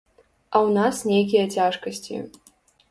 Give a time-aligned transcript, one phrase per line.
[0.21, 2.15] А ў нас нейкія цяжкасці.